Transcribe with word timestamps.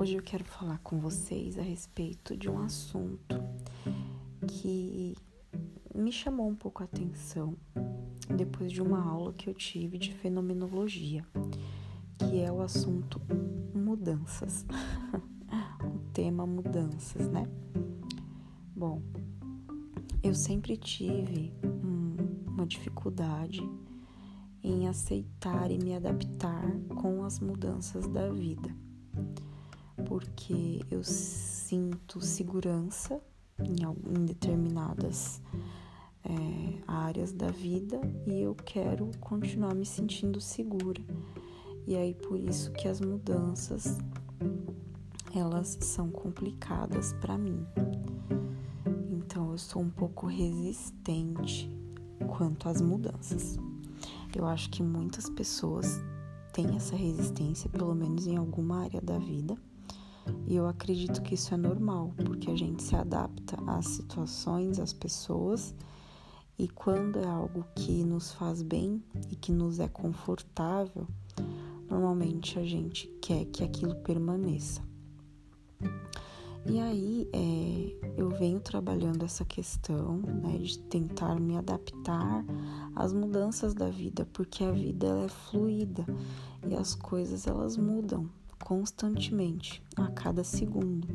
Hoje 0.00 0.14
eu 0.14 0.22
quero 0.22 0.44
falar 0.44 0.78
com 0.78 0.98
vocês 0.98 1.58
a 1.58 1.62
respeito 1.62 2.34
de 2.34 2.48
um 2.48 2.58
assunto 2.62 3.36
que 4.48 5.14
me 5.94 6.10
chamou 6.10 6.48
um 6.48 6.54
pouco 6.54 6.82
a 6.82 6.86
atenção 6.86 7.54
depois 8.34 8.72
de 8.72 8.80
uma 8.80 8.98
aula 8.98 9.34
que 9.34 9.50
eu 9.50 9.52
tive 9.52 9.98
de 9.98 10.14
fenomenologia, 10.14 11.22
que 12.16 12.40
é 12.40 12.50
o 12.50 12.62
assunto 12.62 13.20
mudanças. 13.74 14.64
o 15.84 15.98
tema 16.14 16.46
mudanças, 16.46 17.28
né? 17.28 17.46
Bom, 18.74 19.02
eu 20.22 20.34
sempre 20.34 20.78
tive 20.78 21.52
um, 21.62 22.16
uma 22.46 22.66
dificuldade 22.66 23.60
em 24.64 24.88
aceitar 24.88 25.70
e 25.70 25.76
me 25.76 25.94
adaptar 25.94 26.72
com 26.96 27.22
as 27.22 27.38
mudanças 27.38 28.08
da 28.08 28.30
vida 28.30 28.74
porque 30.10 30.80
eu 30.90 31.04
sinto 31.04 32.20
segurança 32.20 33.22
em, 33.60 34.26
determinadas 34.26 35.40
é, 36.24 36.82
áreas 36.84 37.32
da 37.32 37.48
vida 37.52 38.00
e 38.26 38.40
eu 38.40 38.56
quero 38.56 39.08
continuar 39.20 39.72
me 39.72 39.86
sentindo 39.86 40.40
segura. 40.40 41.00
E 41.86 41.94
aí 41.94 42.12
por 42.12 42.40
isso 42.40 42.72
que 42.72 42.88
as 42.88 43.00
mudanças 43.00 43.98
elas 45.32 45.78
são 45.80 46.10
complicadas 46.10 47.12
para 47.20 47.38
mim. 47.38 47.64
Então 49.12 49.52
eu 49.52 49.58
sou 49.58 49.80
um 49.80 49.90
pouco 49.90 50.26
resistente 50.26 51.70
quanto 52.36 52.68
às 52.68 52.80
mudanças. 52.80 53.60
Eu 54.34 54.44
acho 54.44 54.70
que 54.70 54.82
muitas 54.82 55.30
pessoas 55.30 56.00
têm 56.52 56.74
essa 56.74 56.96
resistência, 56.96 57.70
pelo 57.70 57.94
menos 57.94 58.26
em 58.26 58.36
alguma 58.36 58.82
área 58.82 59.00
da 59.00 59.16
vida. 59.16 59.56
E 60.46 60.56
eu 60.56 60.66
acredito 60.66 61.22
que 61.22 61.34
isso 61.34 61.54
é 61.54 61.56
normal, 61.56 62.12
porque 62.24 62.50
a 62.50 62.56
gente 62.56 62.82
se 62.82 62.96
adapta 62.96 63.56
às 63.66 63.86
situações, 63.86 64.78
às 64.78 64.92
pessoas, 64.92 65.74
e 66.58 66.68
quando 66.68 67.18
é 67.18 67.26
algo 67.26 67.64
que 67.74 68.04
nos 68.04 68.32
faz 68.32 68.62
bem 68.62 69.02
e 69.30 69.36
que 69.36 69.50
nos 69.50 69.80
é 69.80 69.88
confortável, 69.88 71.06
normalmente 71.88 72.58
a 72.58 72.64
gente 72.64 73.06
quer 73.22 73.46
que 73.46 73.64
aquilo 73.64 73.94
permaneça. 73.96 74.82
E 76.66 76.78
aí 76.78 77.26
é, 77.32 78.10
eu 78.18 78.28
venho 78.28 78.60
trabalhando 78.60 79.24
essa 79.24 79.44
questão 79.44 80.18
né, 80.18 80.58
de 80.58 80.78
tentar 80.80 81.40
me 81.40 81.56
adaptar 81.56 82.44
às 82.94 83.14
mudanças 83.14 83.72
da 83.72 83.88
vida, 83.88 84.28
porque 84.30 84.62
a 84.62 84.70
vida 84.70 85.06
ela 85.06 85.24
é 85.24 85.28
fluida 85.28 86.04
e 86.68 86.74
as 86.74 86.94
coisas 86.94 87.46
elas 87.46 87.78
mudam 87.78 88.28
constantemente, 88.70 89.82
a 89.96 90.06
cada 90.12 90.44
segundo. 90.44 91.08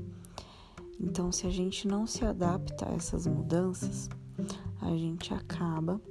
Então, 1.00 1.32
se 1.32 1.48
a 1.48 1.50
gente 1.50 1.88
não 1.88 2.06
se 2.06 2.26
adapta 2.26 2.86
a 2.86 2.94
essas 2.94 3.26
mudanças, 3.26 4.10
a 4.82 4.90
gente 4.90 5.34
acaba 5.34 6.02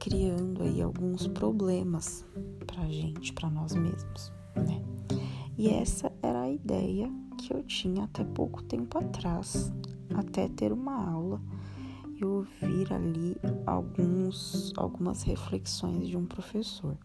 criando 0.00 0.64
aí 0.64 0.82
alguns 0.82 1.28
problemas 1.28 2.26
pra 2.66 2.88
gente, 2.88 3.32
para 3.34 3.48
nós 3.48 3.72
mesmos, 3.72 4.32
né? 4.56 4.82
E 5.56 5.68
essa 5.68 6.10
era 6.20 6.40
a 6.40 6.50
ideia 6.50 7.08
que 7.38 7.54
eu 7.54 7.62
tinha 7.62 8.02
até 8.02 8.24
pouco 8.24 8.64
tempo 8.64 8.98
atrás, 8.98 9.72
até 10.12 10.48
ter 10.48 10.72
uma 10.72 11.08
aula 11.08 11.40
e 12.16 12.24
ouvir 12.24 12.92
ali 12.92 13.36
alguns, 13.64 14.72
algumas 14.76 15.22
reflexões 15.22 16.08
de 16.08 16.16
um 16.16 16.26
professor. 16.26 16.98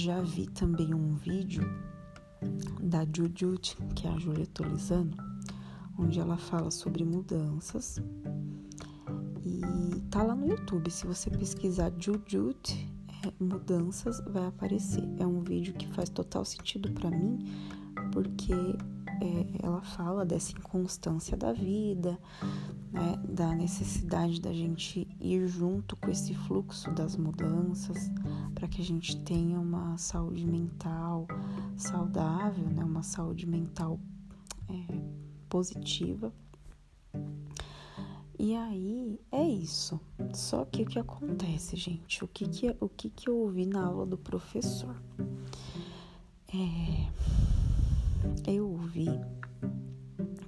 Já 0.00 0.18
vi 0.22 0.46
também 0.46 0.94
um 0.94 1.14
vídeo 1.14 1.62
da 2.82 3.04
Jujut, 3.04 3.76
que 3.94 4.06
é 4.06 4.10
a 4.10 4.18
Julia 4.18 4.46
Tolizano, 4.46 5.14
onde 5.98 6.18
ela 6.18 6.38
fala 6.38 6.70
sobre 6.70 7.04
mudanças. 7.04 7.98
E 9.44 10.00
tá 10.10 10.22
lá 10.22 10.34
no 10.34 10.48
YouTube, 10.48 10.90
se 10.90 11.06
você 11.06 11.28
pesquisar 11.28 11.92
Jujut 11.98 12.90
é, 13.26 13.44
mudanças, 13.44 14.22
vai 14.26 14.46
aparecer. 14.46 15.06
É 15.18 15.26
um 15.26 15.42
vídeo 15.42 15.74
que 15.74 15.86
faz 15.88 16.08
total 16.08 16.46
sentido 16.46 16.90
para 16.92 17.10
mim, 17.10 17.38
porque 18.10 18.54
é, 18.54 19.62
ela 19.62 19.82
fala 19.82 20.24
dessa 20.24 20.52
inconstância 20.52 21.36
da 21.36 21.52
vida, 21.52 22.18
né, 22.90 23.22
da 23.28 23.54
necessidade 23.54 24.40
da 24.40 24.52
gente 24.52 25.06
ir 25.20 25.46
junto 25.46 25.96
com 25.96 26.10
esse 26.10 26.34
fluxo 26.34 26.90
das 26.92 27.16
mudanças 27.16 28.10
para 28.54 28.66
que 28.66 28.80
a 28.80 28.84
gente 28.84 29.16
tenha 29.22 29.60
uma 29.60 29.96
saúde 29.98 30.46
mental 30.46 31.26
saudável, 31.76 32.68
né, 32.70 32.82
uma 32.82 33.02
saúde 33.02 33.46
mental 33.46 34.00
é, 34.68 35.00
positiva. 35.48 36.32
E 38.38 38.56
aí 38.56 39.20
é 39.30 39.46
isso. 39.46 40.00
Só 40.32 40.64
que 40.64 40.82
o 40.82 40.86
que 40.86 40.98
acontece, 40.98 41.76
gente? 41.76 42.24
O 42.24 42.28
que 42.28 42.48
que, 42.48 42.74
o 42.80 42.88
que, 42.88 43.10
que 43.10 43.28
eu 43.28 43.36
ouvi 43.36 43.66
na 43.66 43.84
aula 43.84 44.06
do 44.06 44.16
professor? 44.16 44.96
É, 46.52 47.06
eu 48.46 48.66
ouvi 48.70 49.08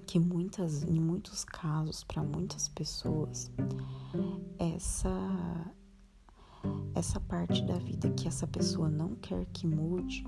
que 0.07 0.19
muitas, 0.19 0.83
em 0.85 0.99
muitos 0.99 1.45
casos, 1.45 2.03
para 2.05 2.23
muitas 2.23 2.69
pessoas, 2.69 3.51
essa 4.83 5.73
essa 6.93 7.21
parte 7.21 7.65
da 7.65 7.79
vida 7.79 8.11
que 8.11 8.27
essa 8.27 8.47
pessoa 8.49 8.91
não 8.91 9.15
quer 9.15 9.47
que 9.47 9.67
mude, 9.67 10.25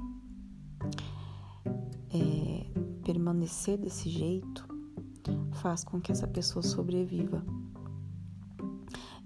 é, 2.10 2.66
permanecer 3.04 3.78
desse 3.78 4.09
jeito 4.09 4.66
faz 5.54 5.82
com 5.82 6.00
que 6.00 6.12
essa 6.12 6.26
pessoa 6.26 6.62
sobreviva. 6.62 7.44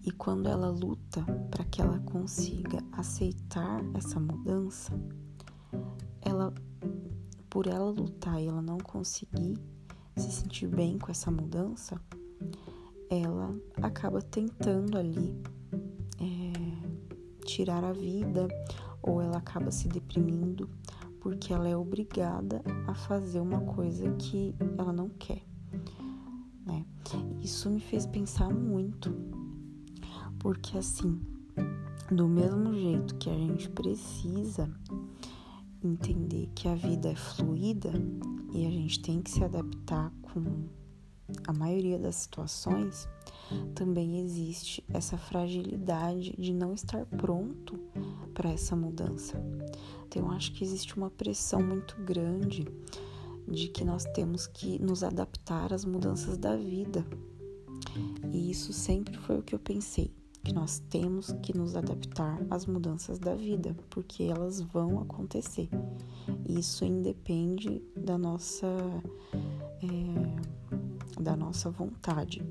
E 0.02 0.10
quando 0.10 0.48
ela 0.48 0.70
luta 0.70 1.22
para 1.50 1.64
que 1.64 1.82
ela 1.82 1.98
consiga 2.00 2.82
aceitar 2.92 3.80
essa 3.94 4.18
mudança, 4.18 4.92
ela 6.22 6.52
por 7.50 7.66
ela 7.66 7.90
lutar 7.90 8.40
e 8.40 8.46
ela 8.46 8.62
não 8.62 8.78
conseguir 8.78 9.58
se 10.16 10.32
sentir 10.32 10.68
bem 10.68 10.98
com 10.98 11.10
essa 11.10 11.30
mudança, 11.30 12.00
ela 13.10 13.54
acaba 13.82 14.20
tentando 14.20 14.98
ali 14.98 15.34
é, 16.20 17.44
tirar 17.44 17.84
a 17.84 17.92
vida 17.92 18.48
ou 19.02 19.20
ela 19.22 19.38
acaba 19.38 19.70
se 19.70 19.88
deprimindo 19.88 20.68
porque 21.20 21.52
ela 21.52 21.68
é 21.68 21.76
obrigada 21.76 22.62
a 22.86 22.94
fazer 22.94 23.40
uma 23.40 23.60
coisa 23.60 24.10
que 24.12 24.54
ela 24.76 24.92
não 24.92 25.08
quer. 25.08 25.42
Né? 26.64 26.84
Isso 27.42 27.68
me 27.70 27.80
fez 27.80 28.06
pensar 28.06 28.50
muito, 28.50 29.14
porque 30.38 30.78
assim, 30.78 31.20
do 32.10 32.28
mesmo 32.28 32.72
jeito 32.72 33.14
que 33.16 33.28
a 33.28 33.34
gente 33.34 33.68
precisa 33.70 34.70
entender 35.82 36.48
que 36.54 36.68
a 36.68 36.74
vida 36.74 37.08
é 37.10 37.14
fluida 37.14 37.92
e 38.52 38.66
a 38.66 38.70
gente 38.70 39.00
tem 39.00 39.22
que 39.22 39.30
se 39.30 39.44
adaptar 39.44 40.12
com 40.22 40.66
a 41.46 41.52
maioria 41.52 41.98
das 41.98 42.16
situações, 42.16 43.08
também 43.74 44.20
existe 44.20 44.84
essa 44.88 45.16
fragilidade 45.16 46.34
de 46.38 46.52
não 46.52 46.72
estar 46.72 47.04
pronto 47.06 47.78
para 48.34 48.50
essa 48.50 48.76
mudança. 48.76 49.42
Então, 50.06 50.22
eu 50.22 50.30
acho 50.30 50.52
que 50.52 50.64
existe 50.64 50.96
uma 50.96 51.10
pressão 51.10 51.62
muito 51.62 51.96
grande 52.02 52.66
de 53.46 53.68
que 53.68 53.84
nós 53.84 54.04
temos 54.14 54.46
que 54.46 54.78
nos 54.78 55.02
adaptar 55.02 55.72
às 55.72 55.84
mudanças 55.84 56.36
da 56.36 56.56
vida. 56.56 57.06
E 58.32 58.50
isso 58.50 58.72
sempre 58.72 59.16
foi 59.18 59.38
o 59.38 59.42
que 59.42 59.54
eu 59.54 59.58
pensei 59.58 60.12
que 60.44 60.54
nós 60.54 60.78
temos 60.88 61.32
que 61.42 61.56
nos 61.56 61.76
adaptar 61.76 62.40
às 62.48 62.64
mudanças 62.64 63.18
da 63.18 63.34
vida, 63.34 63.76
porque 63.90 64.22
elas 64.22 64.60
vão 64.60 65.00
acontecer. 65.00 65.68
Isso 66.48 66.84
independe 66.84 67.82
da 67.94 68.16
nossa 68.16 68.66
é, 69.82 70.47
da 71.20 71.36
nossa 71.36 71.70
vontade. 71.70 72.42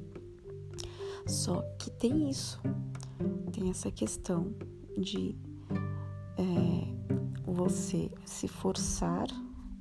Só 1.26 1.62
que 1.78 1.90
tem 1.92 2.30
isso, 2.30 2.60
tem 3.52 3.70
essa 3.70 3.92
questão 3.92 4.54
de 4.98 5.36
é, 6.38 7.42
você 7.44 8.12
se 8.26 8.48
forçar 8.48 9.28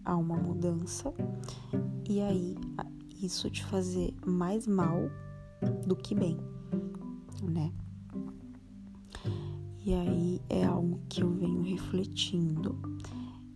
a 0.04 0.16
uma 0.16 0.36
mudança 0.36 1.12
e 2.08 2.20
aí 2.20 2.56
isso 3.22 3.50
te 3.50 3.64
fazer 3.64 4.14
mais 4.24 4.66
mal 4.66 5.10
do 5.86 5.96
que 5.96 6.14
bem, 6.14 6.36
né? 7.42 7.72
E 9.84 9.94
aí 9.94 10.42
é 10.48 10.64
algo 10.64 11.00
que 11.08 11.22
eu 11.22 11.30
venho 11.32 11.62
refletindo 11.62 12.76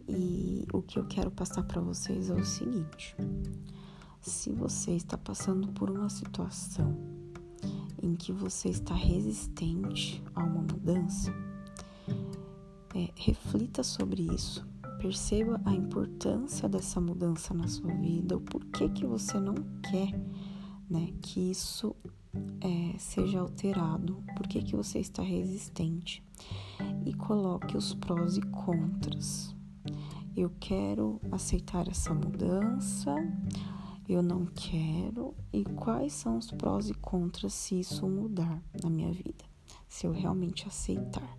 e 0.08 0.66
o 0.72 0.82
que 0.82 0.98
eu 0.98 1.06
quero 1.06 1.30
passar 1.30 1.62
para 1.64 1.80
vocês 1.80 2.30
é 2.30 2.34
o 2.34 2.44
seguinte: 2.44 3.16
se 4.20 4.50
você 4.50 4.92
está 4.92 5.16
passando 5.16 5.68
por 5.68 5.90
uma 5.90 6.08
situação 6.08 6.96
em 8.02 8.14
que 8.14 8.32
você 8.32 8.68
está 8.68 8.94
resistente 8.94 10.22
a 10.34 10.44
uma 10.44 10.62
mudança, 10.62 11.32
é, 12.94 13.10
reflita 13.16 13.82
sobre 13.82 14.22
isso. 14.22 14.66
Perceba 14.98 15.60
a 15.64 15.72
importância 15.72 16.68
dessa 16.68 17.00
mudança 17.00 17.54
na 17.54 17.66
sua 17.68 17.92
vida, 17.94 18.36
o 18.36 18.40
porquê 18.40 18.88
que 18.88 19.06
você 19.06 19.38
não 19.38 19.54
quer 19.82 20.12
né, 20.90 21.12
que 21.22 21.50
isso 21.50 21.94
é, 22.60 22.98
seja 22.98 23.40
alterado, 23.40 24.22
porquê 24.36 24.60
que 24.60 24.74
você 24.74 24.98
está 24.98 25.22
resistente. 25.22 26.22
E 27.06 27.14
coloque 27.14 27.76
os 27.76 27.94
prós 27.94 28.36
e 28.36 28.42
contras. 28.42 29.54
Eu 30.36 30.50
quero 30.60 31.20
aceitar 31.30 31.88
essa 31.88 32.12
mudança, 32.12 33.14
eu 34.12 34.22
não 34.22 34.46
quero, 34.46 35.34
e 35.52 35.64
quais 35.64 36.12
são 36.12 36.38
os 36.38 36.50
prós 36.50 36.88
e 36.88 36.94
contras 36.94 37.52
se 37.52 37.80
isso 37.80 38.08
mudar 38.08 38.62
na 38.82 38.90
minha 38.90 39.12
vida, 39.12 39.44
se 39.88 40.06
eu 40.06 40.12
realmente 40.12 40.66
aceitar. 40.66 41.38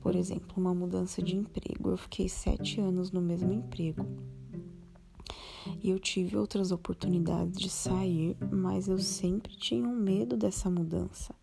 Por 0.00 0.14
exemplo, 0.14 0.54
uma 0.56 0.74
mudança 0.74 1.22
de 1.22 1.36
emprego. 1.36 1.90
Eu 1.90 1.96
fiquei 1.96 2.28
sete 2.28 2.80
anos 2.80 3.10
no 3.10 3.20
mesmo 3.20 3.52
emprego. 3.52 4.06
E 5.80 5.90
eu 5.90 5.98
tive 5.98 6.36
outras 6.36 6.72
oportunidades 6.72 7.58
de 7.58 7.70
sair, 7.70 8.36
mas 8.50 8.88
eu 8.88 8.98
sempre 8.98 9.56
tinha 9.56 9.86
um 9.86 9.96
medo 9.96 10.36
dessa 10.36 10.68
mudança. 10.68 11.34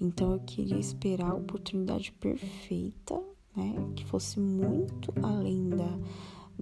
Então 0.00 0.32
eu 0.32 0.40
queria 0.40 0.78
esperar 0.78 1.30
a 1.30 1.34
oportunidade 1.34 2.12
perfeita 2.12 3.20
né? 3.58 3.74
Que 3.96 4.04
fosse 4.04 4.38
muito 4.38 5.12
além 5.22 5.68
da, 5.68 5.98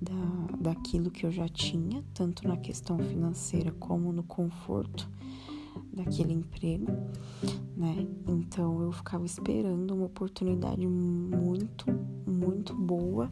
da, 0.00 0.72
daquilo 0.72 1.10
que 1.10 1.24
eu 1.24 1.30
já 1.30 1.48
tinha, 1.48 2.04
tanto 2.12 2.46
na 2.46 2.56
questão 2.56 2.98
financeira 2.98 3.72
como 3.72 4.12
no 4.12 4.22
conforto 4.22 5.08
daquele 5.92 6.32
emprego, 6.32 6.92
né? 7.76 8.06
Então 8.26 8.82
eu 8.82 8.92
ficava 8.92 9.24
esperando 9.24 9.94
uma 9.94 10.06
oportunidade 10.06 10.86
muito, 10.86 11.86
muito 12.26 12.74
boa 12.74 13.30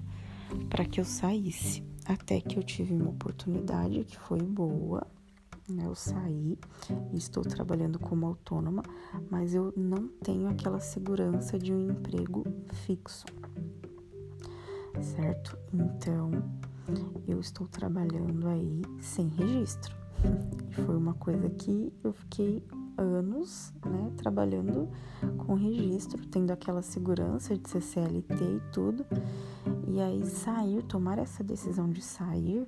para 0.69 0.85
que 0.85 1.01
eu 1.01 1.05
saísse. 1.05 1.85
Até 2.07 2.41
que 2.41 2.59
eu 2.59 2.63
tive 2.63 2.95
uma 2.95 3.11
oportunidade 3.11 4.05
que 4.05 4.19
foi 4.19 4.39
boa, 4.43 5.07
né? 5.69 5.87
Eu 5.87 5.95
saí 5.95 6.59
e 7.13 7.17
estou 7.17 7.43
trabalhando 7.43 7.99
como 7.99 8.27
autônoma, 8.27 8.83
mas 9.31 9.55
eu 9.55 9.73
não 9.77 10.09
tenho 10.23 10.49
aquela 10.49 10.81
segurança 10.81 11.59
de 11.59 11.73
um 11.73 11.91
emprego 11.91 12.45
fixo, 12.87 13.25
certo? 15.03 15.59
Então 15.73 16.31
eu 17.27 17.41
estou 17.41 17.67
trabalhando 17.69 18.49
aí 18.49 18.83
sem 19.01 19.29
registro. 19.29 19.97
E 20.71 20.75
foi 20.83 20.97
uma 20.97 21.15
coisa 21.15 21.49
que 21.51 21.93
eu 22.03 22.13
fiquei 22.13 22.65
anos, 22.97 23.73
né, 23.85 24.11
trabalhando 24.17 24.89
com 25.39 25.55
registro, 25.55 26.25
tendo 26.27 26.51
aquela 26.51 26.83
segurança 26.83 27.57
de 27.57 27.69
ser 27.69 27.81
CLT 27.81 28.35
e 28.35 28.61
tudo. 28.73 29.05
E 29.87 30.01
aí 30.01 30.25
sair, 30.27 30.83
tomar 30.85 31.19
essa 31.19 31.45
decisão 31.45 31.91
de 31.91 32.03
sair 32.03 32.67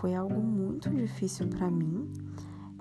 foi 0.00 0.14
algo 0.14 0.40
muito 0.40 0.90
difícil 0.90 1.48
para 1.48 1.70
mim, 1.70 2.10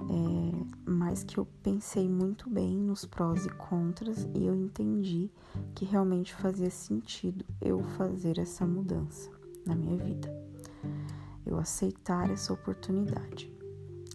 é, 0.09 0.89
mas 0.89 1.23
que 1.23 1.37
eu 1.37 1.45
pensei 1.61 2.07
muito 2.07 2.49
bem 2.49 2.77
nos 2.77 3.05
prós 3.05 3.45
e 3.45 3.49
contras 3.49 4.27
e 4.33 4.45
eu 4.45 4.55
entendi 4.55 5.29
que 5.75 5.85
realmente 5.85 6.33
fazia 6.33 6.69
sentido 6.69 7.45
eu 7.61 7.83
fazer 7.83 8.39
essa 8.39 8.65
mudança 8.65 9.29
na 9.65 9.75
minha 9.75 9.97
vida. 9.97 10.33
Eu 11.45 11.57
aceitar 11.57 12.29
essa 12.29 12.53
oportunidade, 12.53 13.51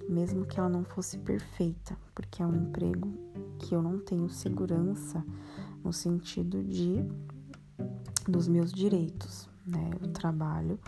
mesmo 0.09 0.47
que 0.47 0.59
ela 0.59 0.69
não 0.69 0.85
fosse 0.85 1.19
perfeita, 1.19 1.97
porque 2.15 2.43
é 2.43 2.47
um 2.47 2.55
emprego 2.55 3.13
que 3.59 3.75
eu 3.75 3.83
não 3.83 3.99
tenho 3.99 4.29
segurança 4.29 5.25
no 5.85 5.93
sentido 5.93 6.63
de 6.63 7.05
dos 8.29 8.47
meus 8.47 8.73
direitos, 8.73 9.49
né? 9.67 9.91
Eu 10.01 10.09
trabalho 10.13 10.79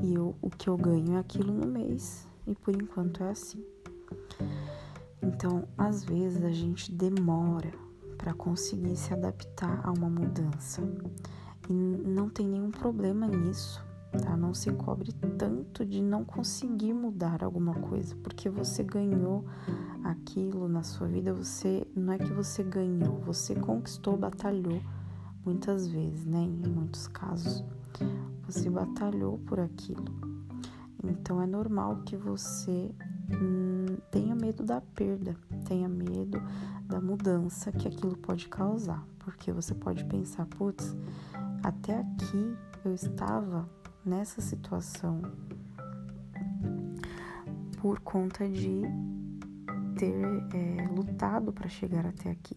e 0.00 0.14
eu, 0.14 0.36
o 0.40 0.48
que 0.48 0.68
eu 0.68 0.76
ganho 0.76 1.16
é 1.16 1.18
aquilo 1.18 1.52
no 1.52 1.66
mês 1.66 2.26
e 2.46 2.54
por 2.54 2.74
enquanto 2.74 3.22
é 3.24 3.30
assim. 3.30 3.64
Então, 5.22 5.68
às 5.76 6.04
vezes 6.04 6.44
a 6.44 6.50
gente 6.50 6.92
demora 6.92 7.72
para 8.16 8.34
conseguir 8.34 8.96
se 8.96 9.12
adaptar 9.12 9.80
a 9.84 9.92
uma 9.92 10.08
mudança 10.08 10.82
e 11.68 11.72
não 11.72 12.28
tem 12.28 12.48
nenhum 12.48 12.70
problema 12.70 13.26
nisso, 13.26 13.84
tá? 14.12 14.36
Não 14.36 14.54
se 14.54 14.72
cobre 14.72 15.12
tanto 15.38 15.84
de 15.84 16.02
não 16.02 16.24
conseguir 16.24 16.92
mudar 16.92 17.44
alguma 17.44 17.74
coisa, 17.74 18.16
porque 18.16 18.48
você 18.48 18.82
ganhou 18.82 19.44
aquilo 20.02 20.68
na 20.68 20.82
sua 20.82 21.06
vida, 21.06 21.32
você 21.32 21.86
não 21.94 22.12
é 22.12 22.18
que 22.18 22.32
você 22.32 22.62
ganhou, 22.62 23.18
você 23.20 23.54
conquistou, 23.54 24.16
batalhou 24.16 24.80
muitas 25.44 25.86
vezes, 25.86 26.24
né? 26.24 26.42
Em 26.42 26.68
muitos 26.68 27.06
casos. 27.08 27.64
Você 28.46 28.70
batalhou 28.70 29.38
por 29.38 29.60
aquilo. 29.60 30.04
Então 31.04 31.40
é 31.40 31.46
normal 31.46 32.02
que 32.04 32.16
você 32.16 32.90
hum, 33.30 33.96
tenha 34.10 34.34
medo 34.34 34.64
da 34.64 34.80
perda, 34.80 35.36
tenha 35.64 35.88
medo 35.88 36.40
da 36.86 37.00
mudança 37.00 37.72
que 37.72 37.88
aquilo 37.88 38.16
pode 38.16 38.48
causar, 38.48 39.06
porque 39.18 39.52
você 39.52 39.74
pode 39.74 40.04
pensar, 40.04 40.46
putz, 40.46 40.96
até 41.62 41.98
aqui 41.98 42.56
eu 42.84 42.94
estava 42.94 43.68
nessa 44.04 44.40
situação 44.40 45.20
por 47.80 48.00
conta 48.00 48.48
de 48.48 48.82
ter 49.96 50.14
é, 50.54 50.88
lutado 50.88 51.52
para 51.52 51.68
chegar 51.68 52.06
até 52.06 52.30
aqui 52.30 52.56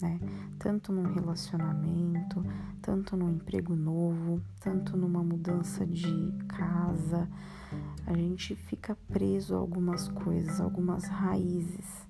né? 0.00 0.18
Tanto 0.58 0.92
num 0.92 1.12
relacionamento, 1.12 2.44
tanto 2.80 3.16
num 3.16 3.30
emprego 3.30 3.74
novo, 3.74 4.42
tanto 4.60 4.96
numa 4.96 5.22
mudança 5.22 5.86
de 5.86 6.32
casa. 6.48 7.28
A 8.10 8.12
gente 8.12 8.56
fica 8.56 8.98
preso 9.06 9.54
a 9.54 9.58
algumas 9.58 10.08
coisas, 10.08 10.60
algumas 10.60 11.04
raízes. 11.04 12.08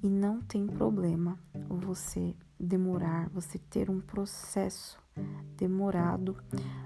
E 0.00 0.08
não 0.08 0.40
tem 0.40 0.68
problema 0.68 1.36
você 1.68 2.32
demorar, 2.60 3.28
você 3.30 3.58
ter 3.58 3.90
um 3.90 4.00
processo 4.00 4.96
demorado 5.56 6.36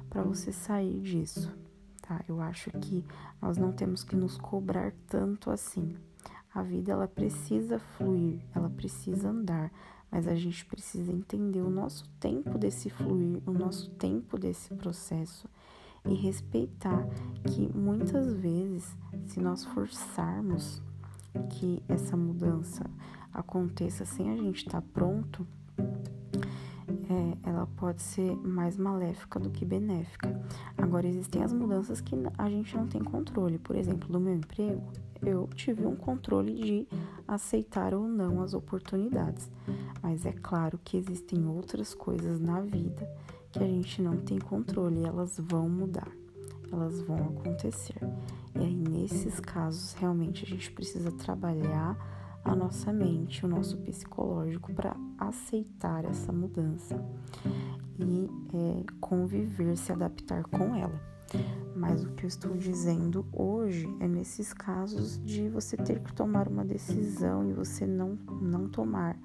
para 0.08 0.22
você 0.22 0.52
sair 0.52 1.02
disso, 1.02 1.54
tá? 2.00 2.24
Eu 2.26 2.40
acho 2.40 2.70
que 2.70 3.04
nós 3.42 3.58
não 3.58 3.72
temos 3.72 4.02
que 4.02 4.16
nos 4.16 4.38
cobrar 4.38 4.94
tanto 5.06 5.50
assim. 5.50 5.94
A 6.54 6.62
vida 6.62 6.92
ela 6.92 7.06
precisa 7.06 7.78
fluir, 7.78 8.40
ela 8.54 8.70
precisa 8.70 9.28
andar, 9.28 9.70
mas 10.10 10.26
a 10.26 10.34
gente 10.34 10.64
precisa 10.64 11.12
entender 11.12 11.60
o 11.60 11.68
nosso 11.68 12.08
tempo 12.18 12.56
desse 12.56 12.88
fluir, 12.88 13.42
o 13.44 13.52
nosso 13.52 13.90
tempo 13.90 14.38
desse 14.38 14.74
processo 14.76 15.46
e 16.04 16.14
respeitar 16.14 17.06
que 17.44 17.70
muitas 17.76 18.32
vezes, 18.34 18.96
se 19.26 19.40
nós 19.40 19.64
forçarmos 19.64 20.82
que 21.50 21.82
essa 21.88 22.16
mudança 22.16 22.84
aconteça 23.32 24.04
sem 24.04 24.30
a 24.30 24.36
gente 24.36 24.66
estar 24.66 24.80
tá 24.80 24.86
pronto, 24.92 25.46
é, 25.78 27.48
ela 27.48 27.66
pode 27.76 28.02
ser 28.02 28.36
mais 28.36 28.76
maléfica 28.76 29.38
do 29.38 29.50
que 29.50 29.64
benéfica. 29.64 30.40
Agora, 30.78 31.06
existem 31.06 31.42
as 31.42 31.52
mudanças 31.52 32.00
que 32.00 32.14
a 32.38 32.48
gente 32.48 32.76
não 32.76 32.86
tem 32.86 33.02
controle. 33.02 33.58
Por 33.58 33.76
exemplo, 33.76 34.08
do 34.08 34.20
meu 34.20 34.34
emprego, 34.34 34.82
eu 35.20 35.48
tive 35.54 35.84
um 35.86 35.96
controle 35.96 36.54
de 36.54 36.88
aceitar 37.26 37.94
ou 37.94 38.06
não 38.06 38.40
as 38.42 38.54
oportunidades. 38.54 39.50
Mas 40.02 40.24
é 40.24 40.32
claro 40.32 40.78
que 40.84 40.96
existem 40.96 41.46
outras 41.46 41.94
coisas 41.94 42.40
na 42.40 42.60
vida 42.60 43.08
que 43.52 43.58
a 43.58 43.66
gente 43.66 44.00
não 44.00 44.16
tem 44.16 44.38
controle 44.38 45.04
elas 45.04 45.38
vão 45.38 45.68
mudar, 45.68 46.10
elas 46.72 47.00
vão 47.02 47.16
acontecer. 47.16 47.96
E 48.54 48.58
aí, 48.58 48.74
nesses 48.74 49.40
casos, 49.40 49.92
realmente 49.94 50.44
a 50.44 50.48
gente 50.48 50.70
precisa 50.72 51.10
trabalhar 51.12 51.96
a 52.44 52.54
nossa 52.54 52.92
mente, 52.92 53.44
o 53.44 53.48
nosso 53.48 53.76
psicológico 53.78 54.72
para 54.72 54.96
aceitar 55.18 56.04
essa 56.04 56.32
mudança 56.32 57.02
e 57.98 58.28
é, 58.54 58.84
conviver, 59.00 59.76
se 59.76 59.92
adaptar 59.92 60.44
com 60.44 60.74
ela. 60.74 61.00
Mas 61.76 62.04
o 62.04 62.10
que 62.10 62.24
eu 62.24 62.28
estou 62.28 62.56
dizendo 62.56 63.24
hoje 63.32 63.86
é 64.00 64.08
nesses 64.08 64.52
casos 64.52 65.22
de 65.24 65.48
você 65.48 65.76
ter 65.76 66.00
que 66.00 66.12
tomar 66.12 66.48
uma 66.48 66.64
decisão 66.64 67.48
e 67.48 67.52
você 67.52 67.86
não, 67.86 68.18
não 68.40 68.68
tomar, 68.68 69.16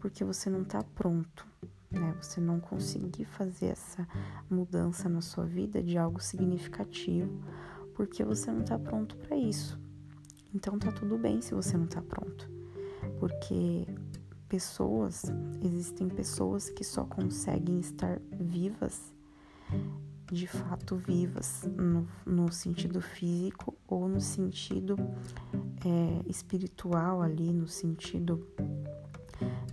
porque 0.00 0.24
você 0.24 0.48
não 0.48 0.62
está 0.62 0.82
pronto, 0.82 1.46
né? 1.90 2.14
Você 2.20 2.40
não 2.40 2.60
conseguir 2.60 3.24
fazer 3.24 3.66
essa 3.66 4.06
mudança 4.48 5.08
na 5.08 5.20
sua 5.20 5.44
vida 5.44 5.82
de 5.82 5.98
algo 5.98 6.20
significativo, 6.22 7.30
porque 7.94 8.24
você 8.24 8.50
não 8.50 8.60
está 8.60 8.78
pronto 8.78 9.16
para 9.16 9.36
isso. 9.36 9.78
Então 10.54 10.78
tá 10.78 10.90
tudo 10.92 11.18
bem 11.18 11.40
se 11.40 11.54
você 11.54 11.76
não 11.76 11.84
está 11.84 12.02
pronto, 12.02 12.50
porque 13.18 13.86
pessoas, 14.48 15.24
existem 15.62 16.08
pessoas 16.08 16.68
que 16.70 16.82
só 16.82 17.04
conseguem 17.04 17.78
estar 17.78 18.20
vivas 18.32 19.14
de 20.30 20.46
fato 20.46 20.96
vivas 20.96 21.68
no, 21.76 22.06
no 22.24 22.52
sentido 22.52 23.00
físico 23.00 23.76
ou 23.86 24.08
no 24.08 24.20
sentido 24.20 24.96
é, 25.84 26.30
espiritual 26.30 27.20
ali, 27.20 27.52
no 27.52 27.66
sentido 27.66 28.46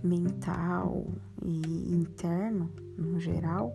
mental 0.02 1.06
e 1.44 1.94
interno, 1.94 2.70
no 2.96 3.18
geral, 3.18 3.74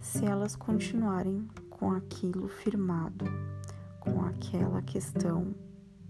se 0.00 0.24
elas 0.24 0.54
continuarem 0.56 1.46
com 1.70 1.92
aquilo 1.92 2.48
firmado, 2.48 3.24
com 4.00 4.22
aquela 4.22 4.82
questão 4.82 5.54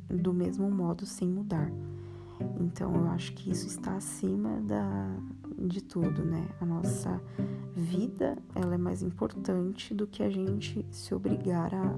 do 0.09 0.33
mesmo 0.33 0.71
modo 0.71 1.07
sem 1.07 1.29
mudar. 1.29 1.71
Então 2.61 2.95
eu 2.95 3.07
acho 3.09 3.33
que 3.35 3.50
isso 3.50 3.67
está 3.67 3.97
acima 3.97 4.61
da, 4.61 5.17
de 5.59 5.81
tudo, 5.81 6.25
né? 6.25 6.49
A 6.61 6.67
nossa 6.67 7.21
vida 7.75 8.37
ela 8.55 8.75
é 8.75 8.79
mais 8.79 9.03
importante 9.03 9.95
do 9.95 10.07
que 10.07 10.23
a 10.23 10.31
gente 10.31 10.85
se 10.91 11.14
obrigar 11.14 11.73
a, 11.75 11.97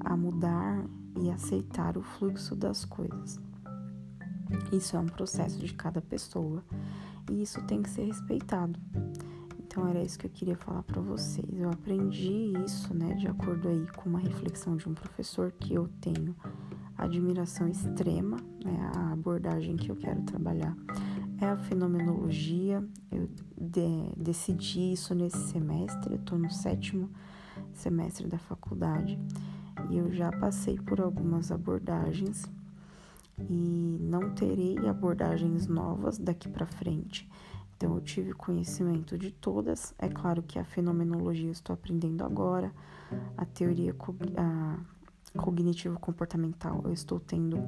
a 0.00 0.16
mudar 0.16 0.84
e 1.20 1.30
aceitar 1.30 1.96
o 1.96 2.02
fluxo 2.02 2.54
das 2.54 2.84
coisas. 2.84 3.40
Isso 4.72 4.96
é 4.96 4.98
um 5.00 5.06
processo 5.06 5.58
de 5.58 5.72
cada 5.74 6.00
pessoa 6.00 6.62
e 7.30 7.42
isso 7.42 7.60
tem 7.62 7.82
que 7.82 7.90
ser 7.90 8.04
respeitado. 8.04 8.78
Então 9.58 9.88
era 9.88 10.02
isso 10.02 10.18
que 10.18 10.26
eu 10.26 10.30
queria 10.30 10.56
falar 10.56 10.82
para 10.82 11.00
vocês. 11.00 11.48
Eu 11.52 11.70
aprendi 11.70 12.52
isso, 12.64 12.92
né, 12.94 13.14
de 13.14 13.26
acordo 13.26 13.68
aí 13.68 13.86
com 13.96 14.10
uma 14.10 14.18
reflexão 14.18 14.76
de 14.76 14.88
um 14.88 14.94
professor 14.94 15.50
que 15.52 15.74
eu 15.74 15.88
tenho 16.00 16.36
admiração 16.96 17.68
extrema, 17.68 18.36
né, 18.62 18.90
a 18.94 19.12
abordagem 19.12 19.76
que 19.76 19.90
eu 19.90 19.96
quero 19.96 20.22
trabalhar 20.22 20.76
é 21.40 21.46
a 21.46 21.56
fenomenologia. 21.56 22.84
Eu 23.10 23.28
de, 23.58 24.12
decidi 24.16 24.92
isso 24.92 25.14
nesse 25.14 25.38
semestre, 25.48 26.14
eu 26.14 26.18
tô 26.18 26.36
no 26.36 26.50
sétimo 26.50 27.10
semestre 27.72 28.26
da 28.26 28.38
faculdade 28.38 29.18
e 29.90 29.96
eu 29.96 30.12
já 30.12 30.30
passei 30.32 30.76
por 30.76 31.00
algumas 31.00 31.50
abordagens 31.50 32.44
e 33.48 33.98
não 34.00 34.34
terei 34.34 34.76
abordagens 34.88 35.66
novas 35.66 36.18
daqui 36.18 36.48
para 36.48 36.66
frente. 36.66 37.28
Então 37.76 37.94
eu 37.94 38.00
tive 38.00 38.32
conhecimento 38.32 39.18
de 39.18 39.32
todas. 39.32 39.94
É 39.98 40.08
claro 40.08 40.42
que 40.42 40.58
a 40.58 40.64
fenomenologia 40.64 41.48
eu 41.48 41.52
estou 41.52 41.74
aprendendo 41.74 42.24
agora, 42.24 42.72
a 43.36 43.44
teoria 43.44 43.94
a 44.36 44.78
cognitivo 45.38 45.98
comportamental 45.98 46.82
eu 46.84 46.92
estou 46.92 47.18
tendo 47.18 47.62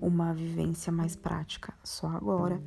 uma 0.00 0.32
vivência 0.32 0.92
mais 0.92 1.16
prática 1.16 1.74
só 1.82 2.08
agora, 2.08 2.62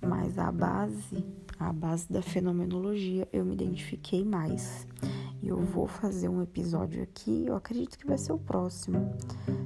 mas 0.00 0.38
a 0.38 0.50
base, 0.50 1.24
a 1.58 1.72
base 1.72 2.10
da 2.10 2.22
fenomenologia 2.22 3.28
eu 3.32 3.44
me 3.44 3.54
identifiquei 3.54 4.24
mais. 4.24 4.86
Eu 5.42 5.58
vou 5.58 5.86
fazer 5.86 6.28
um 6.28 6.42
episódio 6.42 7.02
aqui, 7.02 7.46
eu 7.46 7.54
acredito 7.54 7.98
que 7.98 8.06
vai 8.06 8.18
ser 8.18 8.32
o 8.32 8.38
próximo. 8.38 9.12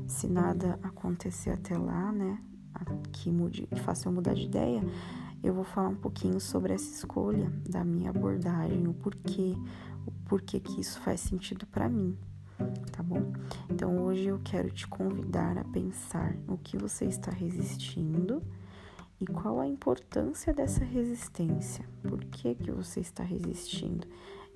Se 0.07 0.27
nada 0.27 0.79
acontecer 0.83 1.51
até 1.51 1.77
lá, 1.77 2.13
né? 2.13 2.39
Que 3.13 3.31
mude, 3.31 3.67
que 3.67 3.81
faça 3.81 4.09
eu 4.09 4.13
mudar 4.13 4.35
de 4.35 4.45
ideia, 4.45 4.83
eu 5.43 5.55
vou 5.55 5.65
falar 5.65 5.89
um 5.89 5.97
pouquinho 5.97 6.41
sobre 6.41 6.73
essa 6.75 6.91
escolha 6.91 7.51
da 7.69 7.85
minha 7.85 8.11
abordagem, 8.11 8.87
o 8.87 8.95
porquê, 8.95 9.57
o 10.07 10.13
porquê 10.29 10.61
que 10.61 10.81
isso 10.81 11.01
faz 11.01 11.21
sentido 11.21 11.67
para 11.67 11.89
mim, 11.89 12.17
tá 12.93 13.03
bom? 13.03 13.33
Então 13.69 13.99
hoje 14.03 14.27
eu 14.27 14.41
quero 14.45 14.71
te 14.71 14.87
convidar 14.87 15.59
a 15.59 15.65
pensar 15.65 16.37
no 16.47 16.59
que 16.59 16.77
você 16.77 17.07
está 17.07 17.31
resistindo 17.31 18.43
e 19.21 19.27
qual 19.27 19.61
a 19.61 19.67
importância 19.67 20.53
dessa 20.53 20.85
resistência. 20.85 21.85
Por 22.03 22.25
que 22.25 22.55
que 22.55 22.71
você 22.71 23.01
está 23.01 23.23
resistindo? 23.23 24.07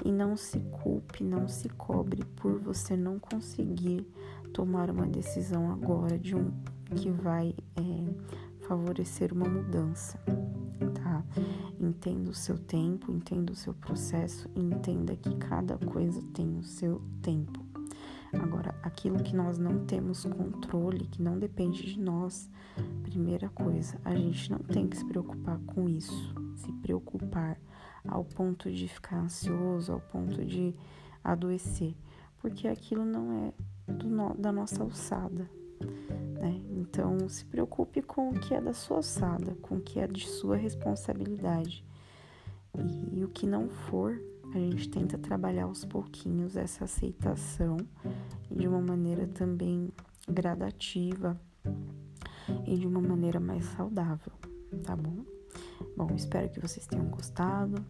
E 0.03 0.11
não 0.11 0.37
se 0.37 0.61
culpe, 0.61 1.23
não 1.23 1.47
se 1.47 1.69
cobre 1.69 2.25
por 2.37 2.59
você 2.59 2.97
não 2.97 3.19
conseguir 3.19 4.07
tomar 4.53 4.91
uma 4.91 5.07
decisão 5.07 5.71
agora 5.71 6.19
de 6.19 6.35
um 6.35 6.51
que 6.97 7.11
vai 7.11 7.55
é, 7.77 8.65
favorecer 8.67 9.33
uma 9.33 9.49
mudança, 9.49 10.19
tá? 10.95 11.25
Entenda 11.81 12.31
o 12.31 12.35
seu 12.35 12.59
tempo, 12.59 13.11
entenda 13.11 13.53
o 13.53 13.57
seu 13.57 13.75
processo, 13.75 14.49
entenda 14.55 15.17
que 15.17 15.35
cada 15.37 15.77
coisa 15.79 16.23
tem 16.33 16.57
o 16.57 16.63
seu 16.63 17.03
tempo. 17.23 17.65
Agora, 18.33 18.75
aquilo 18.83 19.23
que 19.23 19.35
nós 19.35 19.59
não 19.59 19.85
temos 19.85 20.25
controle, 20.25 21.07
que 21.07 21.23
não 21.23 21.39
depende 21.39 21.85
de 21.85 22.01
nós, 22.01 22.51
primeira 23.03 23.49
coisa, 23.49 23.99
a 24.05 24.15
gente 24.15 24.51
não 24.51 24.59
tem 24.59 24.89
que 24.89 24.97
se 24.97 25.05
preocupar 25.05 25.59
com 25.67 25.89
isso, 25.89 26.35
se 26.57 26.73
preocupar 26.73 27.59
ao 28.07 28.25
ponto 28.25 28.71
de 28.71 28.87
ficar 28.89 29.19
ansioso, 29.19 29.93
ao 29.93 30.01
ponto 30.01 30.45
de 30.45 30.75
adoecer, 31.23 31.95
porque 32.39 32.69
aquilo 32.69 33.05
não 33.05 33.33
é 33.33 33.53
no, 34.05 34.35
da 34.35 34.53
nossa 34.53 34.83
alçada. 34.83 35.49
Né? 36.35 36.61
Então, 36.71 37.29
se 37.29 37.45
preocupe 37.45 38.03
com 38.03 38.31
o 38.31 38.39
que 38.39 38.55
é 38.55 38.61
da 38.61 38.73
sua 38.73 38.99
alçada, 38.99 39.55
com 39.63 39.77
o 39.77 39.81
que 39.81 39.99
é 39.99 40.07
de 40.07 40.27
sua 40.27 40.57
responsabilidade. 40.57 41.85
E, 42.77 43.21
e 43.21 43.25
o 43.25 43.29
que 43.29 43.47
não 43.47 43.69
for, 43.69 44.21
a 44.53 44.59
gente 44.59 44.89
tenta 44.89 45.19
trabalhar 45.19 45.65
aos 45.65 45.85
pouquinhos 45.85 46.57
essa 46.57 46.85
aceitação 46.85 47.77
de 48.51 48.69
uma 48.69 48.81
maneira 48.81 49.27
também 49.27 49.91
gradativa 50.29 51.41
e 52.67 52.77
de 52.77 52.87
uma 52.87 53.01
maneira 53.01 53.41
mais 53.41 53.65
saudável, 53.65 54.33
tá 54.83 54.95
bom? 54.95 55.25
Bom, 55.97 56.09
espero 56.15 56.49
que 56.51 56.61
vocês 56.61 56.87
tenham 56.87 57.07
gostado 57.07 57.85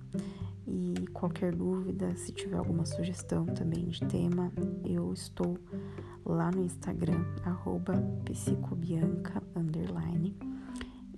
e 0.66 1.06
qualquer 1.12 1.54
dúvida, 1.54 2.14
se 2.16 2.32
tiver 2.32 2.56
alguma 2.56 2.86
sugestão 2.86 3.46
também 3.46 3.86
de 3.86 4.00
tema, 4.00 4.52
eu 4.84 5.12
estou 5.12 5.58
lá 6.24 6.50
no 6.50 6.64
Instagram, 6.64 7.24
psicobianca, 8.24 9.42
underline, 9.54 10.36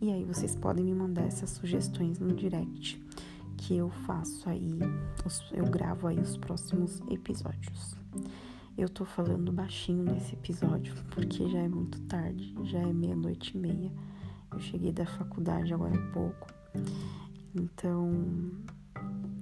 e 0.01 0.13
aí 0.13 0.25
vocês 0.25 0.55
podem 0.55 0.85
me 0.85 0.95
mandar 0.95 1.23
essas 1.23 1.51
sugestões 1.51 2.19
no 2.19 2.35
direct 2.35 3.03
que 3.57 3.77
eu 3.77 3.89
faço 3.89 4.49
aí, 4.49 4.79
eu 5.53 5.65
gravo 5.65 6.07
aí 6.07 6.19
os 6.19 6.37
próximos 6.37 7.01
episódios. 7.11 7.97
Eu 8.77 8.89
tô 8.91 9.07
falando 9.07 9.51
baixinho 9.51 10.05
nesse 10.05 10.35
episódio 10.35 10.95
porque 11.11 11.49
já 11.49 11.61
é 11.61 11.69
muito 11.69 11.99
tarde, 12.03 12.55
já 12.65 12.79
é 12.79 12.93
meia-noite 12.93 13.57
e 13.57 13.61
meia. 13.61 13.91
Eu 14.53 14.61
cheguei 14.61 14.93
da 14.93 15.07
faculdade 15.07 15.73
agora 15.73 15.95
há 15.97 16.13
pouco, 16.13 16.47
então 17.55 18.11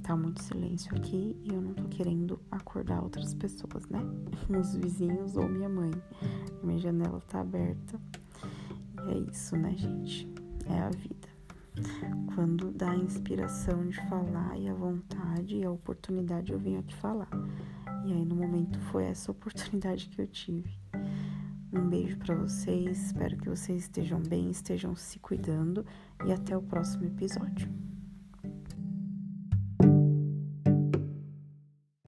tá 0.02 0.16
muito 0.16 0.42
silêncio 0.42 0.94
aqui 0.96 1.36
e 1.42 1.54
eu 1.54 1.60
não 1.60 1.74
tô 1.74 1.84
querendo 1.84 2.38
acordar 2.50 3.02
outras 3.02 3.34
pessoas, 3.34 3.86
né? 3.88 4.00
Os 4.58 4.74
vizinhos 4.76 5.36
ou 5.36 5.48
minha 5.48 5.68
mãe. 5.68 5.90
Minha 6.62 6.78
janela 6.78 7.20
tá 7.28 7.40
aberta. 7.40 8.00
E 9.06 9.12
é 9.12 9.18
isso, 9.30 9.56
né, 9.56 9.74
gente? 9.76 10.28
É 10.66 10.78
a 10.78 10.90
vida 10.90 11.34
quando 12.34 12.70
dá 12.70 12.90
a 12.90 12.96
inspiração 12.96 13.88
de 13.88 13.96
falar 14.08 14.56
e 14.58 14.68
a 14.68 14.74
vontade 14.74 15.56
e 15.56 15.64
a 15.64 15.70
oportunidade, 15.70 16.52
eu 16.52 16.58
venho 16.58 16.80
aqui 16.80 16.94
falar. 16.94 17.28
E 18.04 18.12
aí 18.12 18.24
no 18.24 18.36
momento 18.36 18.78
foi 18.90 19.04
essa 19.04 19.30
oportunidade 19.30 20.08
que 20.08 20.20
eu 20.20 20.26
tive. 20.26 20.78
Um 21.76 21.88
beijo 21.88 22.16
para 22.18 22.36
vocês, 22.36 23.06
espero 23.06 23.36
que 23.36 23.48
vocês 23.48 23.82
estejam 23.82 24.20
bem, 24.20 24.48
estejam 24.48 24.94
se 24.94 25.18
cuidando 25.18 25.84
e 26.24 26.32
até 26.32 26.56
o 26.56 26.62
próximo 26.62 27.04
episódio. 27.04 27.68